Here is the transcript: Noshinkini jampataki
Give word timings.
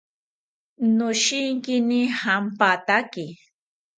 Noshinkini 0.97 2.01
jampataki 2.21 3.25